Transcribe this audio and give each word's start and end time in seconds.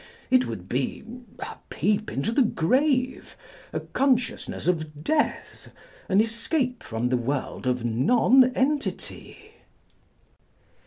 It 0.31 0.47
would 0.47 0.67
be 0.67 1.03
a 1.37 1.57
peep 1.69 2.11
into 2.11 2.31
the 2.31 2.41
grave, 2.41 3.37
a 3.71 3.79
consciousness 3.81 4.65
of 4.65 5.03
death, 5.03 5.69
an 6.09 6.19
escape 6.21 6.81
from 6.81 7.09
the 7.09 7.17
world 7.17 7.67
of 7.67 7.85
nonentity 7.85 9.51